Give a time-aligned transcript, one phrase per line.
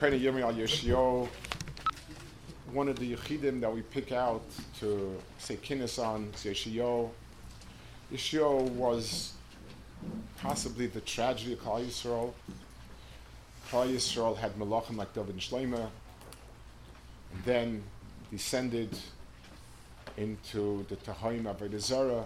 [0.00, 1.28] Pena Yomi al Yeshio,
[2.72, 4.44] one of the Yechidim that we pick out
[4.78, 7.10] to say kinnis on is Yeshio.
[8.12, 9.32] Yeshio was
[10.40, 12.32] possibly the tragedy of Klal Yisrael.
[13.68, 15.90] Klal Yisrael had Malachim like David and Shlomo,
[17.32, 17.82] and then
[18.30, 18.96] descended
[20.16, 22.24] into the Tahaim Avodah Zarah.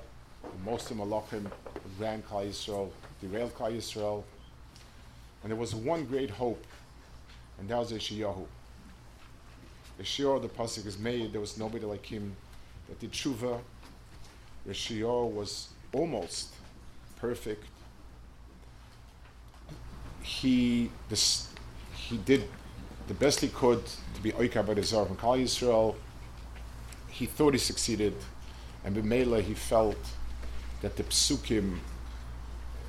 [0.62, 1.50] Most of Malachim
[1.98, 2.91] ran Klal Yisrael,
[3.23, 4.25] derailed Klal Yisrael,
[5.43, 6.62] and there was one great hope
[7.62, 8.44] and that was Yoshiyahu.
[10.00, 11.32] Yoshiyahu, the pasuk is made.
[11.32, 12.34] There was nobody like him
[12.89, 13.61] that did tshuva.
[14.68, 16.54] Yoshiyahu was almost
[17.20, 17.64] perfect.
[20.22, 21.50] He this,
[21.94, 22.48] he did
[23.06, 25.94] the best he could to be oika by the Zar from Kal Yisrael.
[27.11, 28.14] He thought he succeeded,
[28.84, 30.04] and b'meila he felt
[30.81, 31.79] that the psukim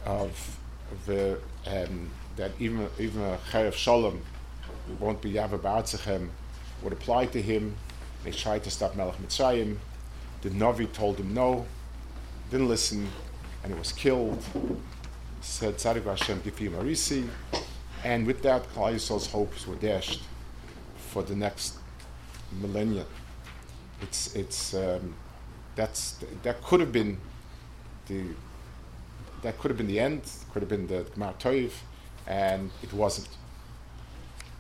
[0.04, 0.60] of
[1.06, 4.24] the um, that even even a Cherev Shalom
[5.00, 6.30] won't be Yava Ba'atzechem,
[6.82, 7.76] would apply to him.
[8.24, 9.78] They tried to stop Melech Mitzrayim.
[10.42, 11.66] The Navi told him no,
[12.52, 13.08] didn't listen,
[13.64, 14.44] and he was killed.
[15.42, 17.28] Said Tzadik Hashem Gifi Marisi.
[18.04, 20.22] And with that, Klal Yisrael's hopes were dashed
[20.98, 21.78] for the next
[22.62, 23.06] millennia.
[24.02, 25.16] It's, it's, um,
[25.76, 27.18] that's, that could have been
[28.08, 28.24] the,
[29.42, 31.72] that could have been the end, could have been the Gemar Toiv,
[32.28, 33.28] and it wasn't.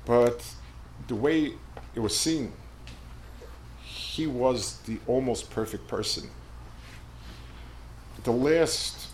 [0.05, 0.43] But
[1.07, 1.53] the way
[1.95, 2.51] it was seen,
[3.81, 6.29] he was the almost perfect person.
[8.23, 9.07] The last,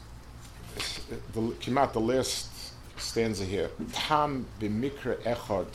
[1.34, 2.50] the, came out the last
[2.98, 3.70] stanza here.
[3.94, 5.68] Tam b'mikra echad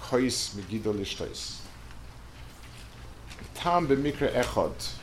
[0.00, 0.94] kois megido.
[3.54, 4.94] Tam b'mikra echad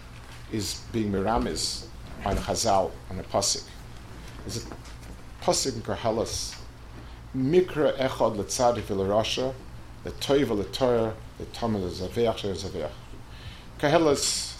[0.52, 1.88] is being miramis
[2.26, 3.68] on Chazal, on a pasuk.
[4.48, 5.82] Is a pasuk in
[7.36, 9.56] Mikra echad letzadik v'lerasha,
[10.06, 12.92] letoiv v'letorah, letomel zaveach zaveach.
[13.80, 14.58] Koheles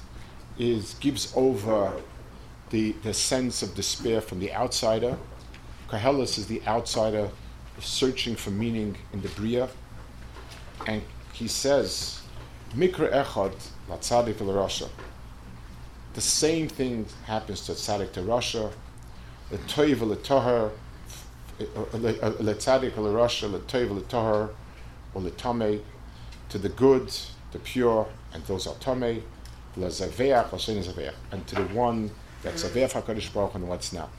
[0.58, 1.94] is gives over
[2.72, 5.20] the, the sense of despair from the outsider.
[5.88, 7.30] Koheles is the outsider
[7.80, 9.70] searching for meaning in the Bria.
[10.88, 12.24] And he says,
[12.76, 13.54] Mikra echad
[13.88, 14.90] latzadik v'lerasha.
[16.16, 18.72] The same thing happens to tzadik to Russia.
[19.52, 20.72] The toiv v'letoher
[21.66, 24.50] letzadik l'tohar
[25.14, 25.82] or l'tamei
[26.50, 27.12] to the good,
[27.52, 29.22] the pure, and those are tamei
[29.76, 34.10] l'zaveach l'shen zaveach, and to the one that's zaveach hakadosh baruch and what's not.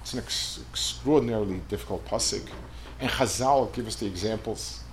[0.00, 2.46] It's an ex- extraordinarily difficult pasuk,
[3.00, 4.84] and Chazal give us the examples.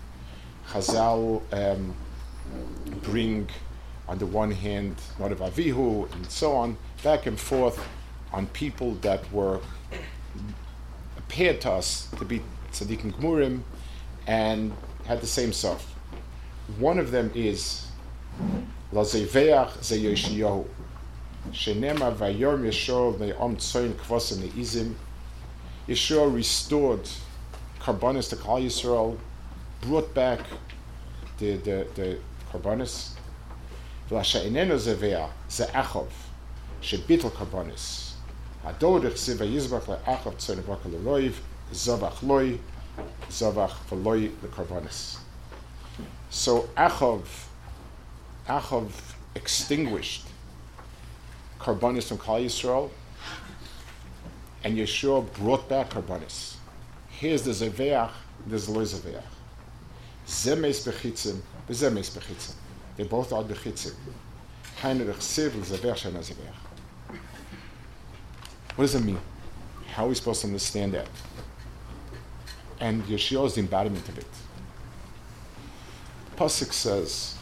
[0.70, 1.96] Chazal um,
[3.02, 3.50] bring
[4.08, 7.80] on the one hand not Nadav Avihu and so on back and forth
[8.32, 9.60] on people that were
[11.34, 12.40] appeared to us to be
[12.72, 13.62] tzaddikim gmurim
[14.28, 14.72] and
[15.08, 15.96] had the same stuff.
[16.78, 17.88] One of them is
[18.94, 20.68] Lazeveach Zeyoshiyahu.
[21.50, 24.94] Shenema Vayorm Yeshua Me'om Tzoyin Kvosim Ne'izim.
[25.88, 27.10] Yeshua restored
[27.80, 29.18] Karbonis to Klal Yisrael,
[29.82, 30.40] brought back
[31.40, 32.20] the, the, the
[32.52, 33.14] Karbonis.
[34.08, 36.10] V'lasha Eneno Zeveach Ze'achov
[36.84, 38.13] Shebitl Karbonis.
[41.72, 42.60] Zavach loy,
[43.30, 45.18] zavach.
[46.30, 47.26] So Achav,
[48.48, 48.92] Achav
[49.36, 50.28] extinguished
[51.60, 52.90] Karbanis from Klal Yisrael,
[54.64, 56.56] and Yeshua brought back Karbanis.
[57.10, 58.12] Here's the Zeveach,
[58.48, 59.24] there's the Loy Zeveach.
[60.26, 62.54] Zemes bechitzim, bezemes bechitzim.
[62.96, 63.94] They both are bechitzim.
[64.82, 66.60] Hainu dechsiv l'zeveach shena zeveach.
[68.76, 69.20] What does it mean?
[69.88, 71.08] How are we supposed to understand that?
[72.80, 74.28] And Yeshua is the embodiment of it.
[76.36, 77.38] Pasuk says,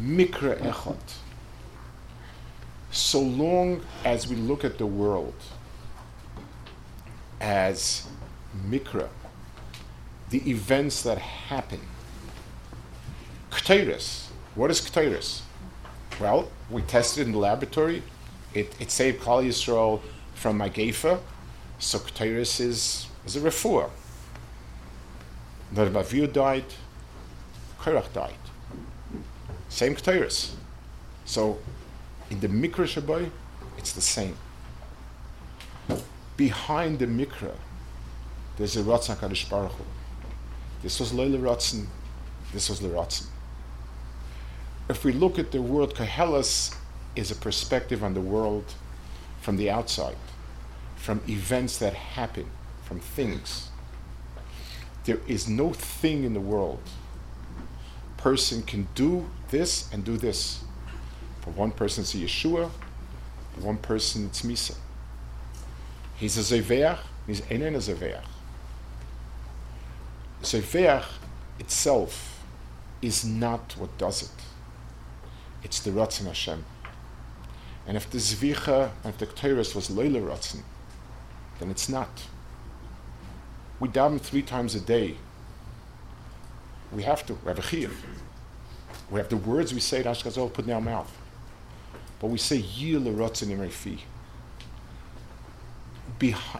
[0.00, 0.96] Mikra echot.
[2.90, 5.34] So long as we look at the world
[7.40, 8.06] as
[8.68, 9.08] mikra,
[10.30, 11.80] the events that happen.
[13.50, 14.28] K'tairis.
[14.54, 15.42] What is k'tairis?
[16.18, 18.02] Well, we tested in the laboratory.
[18.54, 20.00] It, it saved Klal Yisrael
[20.36, 21.18] from Magefa,
[21.78, 23.90] so Ketairis is, is a refuah.
[25.74, 26.64] Nadav died,
[27.80, 28.34] Korach died.
[29.68, 30.52] Same Ketairis.
[31.24, 31.58] So
[32.30, 33.30] in the Mikra Shabbai,
[33.78, 34.36] it's the same.
[36.36, 37.54] Behind the Mikra,
[38.58, 39.84] there's a Ratzon Kadosh Baruch Hu.
[40.82, 41.86] This was Leila Ratzon,
[42.52, 43.26] this was Leratzon.
[44.88, 46.76] If we look at the world, Koheles
[47.16, 48.74] is a perspective on the world
[49.46, 50.16] from the outside,
[50.96, 52.50] from events that happen,
[52.82, 53.68] from things.
[55.04, 56.80] There is no thing in the world.
[58.16, 60.64] Person can do this and do this.
[61.42, 62.72] For one person, it's Yeshua.
[63.54, 64.74] For one person, it's Misa.
[66.16, 66.98] He's a Zeveach.
[67.28, 68.24] He's Einen a Zeveach.
[70.42, 71.04] Zeveach
[71.60, 72.44] itself
[73.00, 74.42] is not what does it.
[75.62, 76.64] It's the Ratzon Hashem.
[77.86, 80.62] And if the Zvicha and the Ktoiris was Leila Ratzon,
[81.58, 82.24] then it's not.
[83.78, 85.16] We daven three times a day.
[86.92, 87.34] We have to.
[87.34, 87.92] We have a chiyuv.
[89.10, 91.12] We have the words we say that Ashkazol put in our mouth.
[92.18, 94.00] But we say Yil Ratzon Imrefi.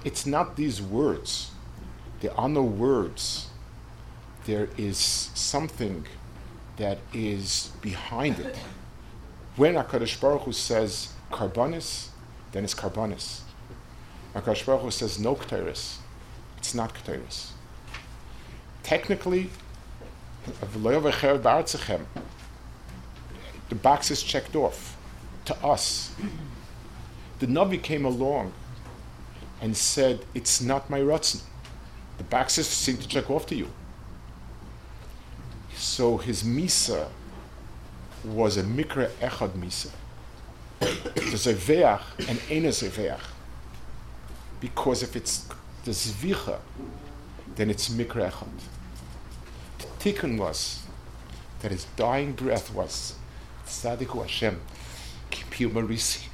[0.05, 1.51] It's not these words.
[2.21, 3.49] There are no words.
[4.45, 6.07] There is something
[6.77, 8.57] that is behind it.
[9.57, 12.09] When HaKadosh Baruch Hu says karbonis,
[12.53, 13.41] then it's karbonis.
[14.35, 15.97] HaKadosh Baruch Hu says no kteris,
[16.59, 17.53] it's not kteris.
[18.83, 19.51] Technically,
[23.69, 24.97] the box is checked off
[25.47, 26.15] to us.
[27.39, 28.53] The Navi came along
[29.61, 31.43] and said, It's not my Ratzin.
[32.19, 33.71] The boxes seem to check off to you.
[35.75, 37.09] So his Misa
[38.27, 39.91] was a Mikra Echad Misa.
[40.81, 43.21] The Zeveach and Ena Zeveach.
[44.61, 45.49] Because if it's
[45.85, 46.59] the Zvicha,
[47.55, 48.49] then it's Mikra Echad.
[49.79, 50.85] The tikkun was
[51.61, 53.15] that his dying breath was
[53.67, 54.61] Tzadiku Hashem,
[55.31, 56.27] Kipiu Marisi.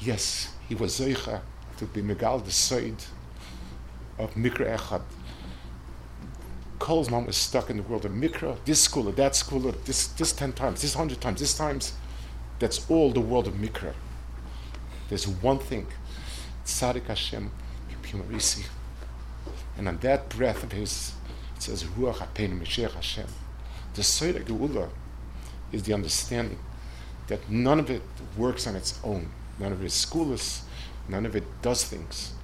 [0.00, 1.40] Yes, he was Zeicha
[1.78, 3.04] to be Megal the side
[4.18, 5.02] of Mikra Echad.
[6.84, 10.34] Cole's mom was stuck in the world of Mikra, this school that school, this, this
[10.34, 11.94] 10 times, this 100 times, this times.
[12.58, 13.94] That's all the world of Mikra.
[15.08, 15.86] There's one thing
[16.66, 17.50] Tzadik Hashem,
[18.02, 18.66] Pimarisi.
[19.78, 21.14] And on that breath of his,
[21.56, 23.28] it says, Ruach HaPein Mashiach Hashem.
[23.94, 24.90] The Soira Geula
[25.72, 26.58] is the understanding
[27.28, 28.02] that none of it
[28.36, 29.30] works on its own.
[29.58, 30.64] None of it is schoolless.
[31.08, 32.34] None of it does things.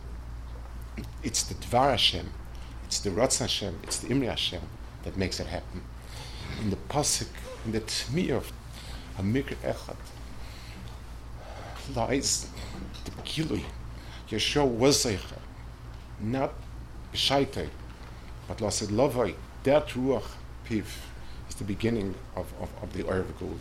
[1.23, 2.31] It's the Dvar Hashem
[2.91, 4.63] it's the Ratz Hashem, it's the Imri Hashem
[5.05, 5.81] that makes it happen.
[6.61, 7.29] In the Pasuk,
[7.65, 8.53] in the Tmi of
[9.17, 9.95] Hamikr Echad,
[11.95, 12.49] lies
[13.05, 13.63] the Gilui.
[14.29, 15.39] Yeshua was Zeicha,
[16.19, 16.53] not
[17.15, 17.69] Shaitei,
[18.49, 19.37] but Lasid Lavai.
[19.63, 20.27] That Ruach
[20.67, 20.87] Piv
[21.49, 23.55] is the beginning of, of, of the Erev Gula.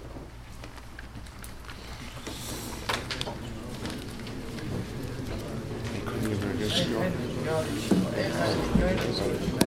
[6.07, 9.49] couldn't even